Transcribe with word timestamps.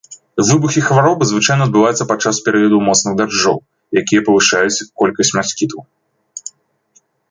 Выбухі 0.47 0.81
хваробы 0.87 1.23
звычайна 1.31 1.67
адбываюцца 1.69 2.07
падчас 2.13 2.35
перыядаў 2.49 2.79
моцных 2.89 3.13
дажджоў, 3.23 3.57
якія 4.05 4.21
павышаюць 4.31 4.85
колькасць 5.05 5.35
маскітаў. 5.41 5.79